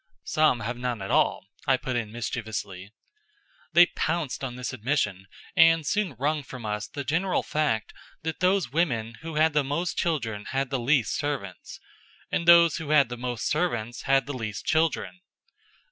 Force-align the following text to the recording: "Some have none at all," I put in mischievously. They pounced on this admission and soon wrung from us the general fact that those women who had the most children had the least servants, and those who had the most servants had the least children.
"Some 0.23 0.61
have 0.61 0.77
none 0.77 0.99
at 1.03 1.11
all," 1.11 1.45
I 1.67 1.77
put 1.77 1.95
in 1.95 2.11
mischievously. 2.11 2.91
They 3.73 3.85
pounced 3.85 4.43
on 4.43 4.55
this 4.55 4.73
admission 4.73 5.27
and 5.55 5.85
soon 5.85 6.15
wrung 6.17 6.41
from 6.41 6.65
us 6.65 6.87
the 6.87 7.03
general 7.03 7.43
fact 7.43 7.93
that 8.23 8.39
those 8.39 8.71
women 8.71 9.19
who 9.21 9.35
had 9.35 9.53
the 9.53 9.63
most 9.63 9.99
children 9.99 10.45
had 10.45 10.71
the 10.71 10.79
least 10.79 11.13
servants, 11.15 11.79
and 12.31 12.47
those 12.47 12.77
who 12.77 12.89
had 12.89 13.09
the 13.09 13.15
most 13.17 13.45
servants 13.47 14.01
had 14.09 14.25
the 14.25 14.33
least 14.33 14.65
children. 14.65 15.21